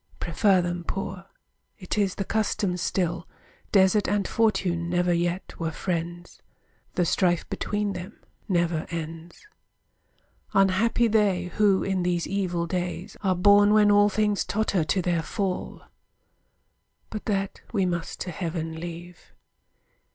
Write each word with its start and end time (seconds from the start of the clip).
Prefer 0.19 0.63
them 0.63 0.83
poor. 0.83 1.27
It 1.77 1.95
is 1.95 2.15
the 2.15 2.25
custom 2.25 2.75
still. 2.75 3.27
Desert 3.71 4.07
and 4.07 4.27
fortune 4.27 4.89
never 4.89 5.13
yet 5.13 5.53
were 5.59 5.69
friends; 5.69 6.41
The 6.95 7.05
strife 7.05 7.47
between 7.51 7.93
them 7.93 8.17
never 8.49 8.87
ends. 8.89 9.45
Unhappy 10.55 11.07
they, 11.07 11.51
who 11.53 11.83
in 11.83 12.01
these 12.01 12.25
evil 12.25 12.65
days 12.65 13.15
Are 13.21 13.35
born 13.35 13.73
when 13.75 13.91
all 13.91 14.09
things 14.09 14.43
totter 14.43 14.83
to 14.85 15.03
their 15.03 15.21
fall! 15.21 15.83
But 17.11 17.25
that 17.25 17.61
we 17.71 17.85
must 17.85 18.19
to 18.21 18.31
heaven 18.31 18.79
leave. 18.81 19.31